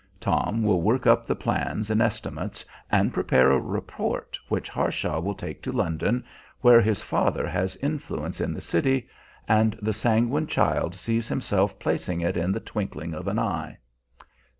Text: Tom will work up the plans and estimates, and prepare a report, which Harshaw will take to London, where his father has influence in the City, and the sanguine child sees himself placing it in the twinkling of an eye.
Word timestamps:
Tom 0.19 0.63
will 0.63 0.81
work 0.81 1.05
up 1.05 1.27
the 1.27 1.35
plans 1.35 1.91
and 1.91 2.01
estimates, 2.01 2.65
and 2.91 3.13
prepare 3.13 3.51
a 3.51 3.59
report, 3.59 4.35
which 4.49 4.67
Harshaw 4.67 5.19
will 5.19 5.35
take 5.35 5.61
to 5.61 5.71
London, 5.71 6.23
where 6.61 6.81
his 6.81 7.03
father 7.03 7.45
has 7.47 7.75
influence 7.75 8.41
in 8.41 8.51
the 8.51 8.61
City, 8.61 9.07
and 9.47 9.77
the 9.79 9.93
sanguine 9.93 10.47
child 10.47 10.95
sees 10.95 11.27
himself 11.27 11.77
placing 11.77 12.19
it 12.19 12.35
in 12.35 12.51
the 12.51 12.59
twinkling 12.59 13.13
of 13.13 13.27
an 13.27 13.37
eye. 13.37 13.77